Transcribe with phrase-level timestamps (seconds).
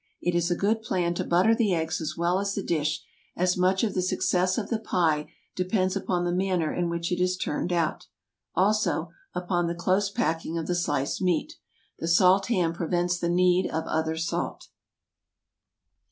[0.19, 3.03] It is a good plan to butter the eggs as well as the dish,
[3.35, 7.21] as much of the success of the pie depends upon the manner in which it
[7.21, 8.07] is turned out.
[8.55, 11.53] Also, upon the close packing of the sliced meat.
[11.99, 14.69] The salt ham prevents the need of other salt.